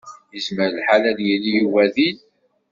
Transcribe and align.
Yezmer 0.33 0.69
lḥal 0.77 1.03
ad 1.11 1.19
yili 1.27 1.51
Yuba 1.59 1.83
din. 1.95 2.17